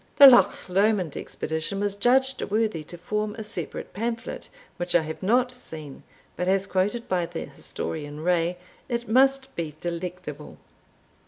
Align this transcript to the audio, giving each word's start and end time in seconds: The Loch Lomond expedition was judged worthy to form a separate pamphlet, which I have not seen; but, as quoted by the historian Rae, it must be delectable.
The 0.15 0.25
Loch 0.25 0.67
Lomond 0.67 1.15
expedition 1.15 1.79
was 1.79 1.93
judged 1.95 2.41
worthy 2.41 2.83
to 2.85 2.97
form 2.97 3.35
a 3.35 3.43
separate 3.43 3.93
pamphlet, 3.93 4.49
which 4.77 4.95
I 4.95 5.03
have 5.03 5.21
not 5.21 5.51
seen; 5.51 6.01
but, 6.35 6.47
as 6.47 6.65
quoted 6.65 7.07
by 7.07 7.27
the 7.27 7.41
historian 7.45 8.21
Rae, 8.21 8.57
it 8.89 9.07
must 9.07 9.55
be 9.55 9.75
delectable. 9.79 10.57